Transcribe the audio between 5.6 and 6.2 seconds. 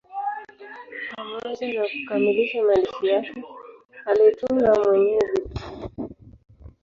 mbalimbali.